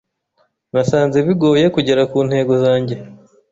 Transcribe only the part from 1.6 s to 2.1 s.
kugera